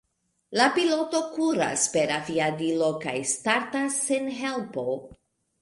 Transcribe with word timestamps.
La 0.59 0.63
piloto 0.77 1.19
kuras 1.35 1.83
per 1.97 2.07
aviadilo 2.17 2.89
kaj 3.05 3.15
startas 3.35 4.03
sen 4.09 4.33
helpo. 4.43 4.91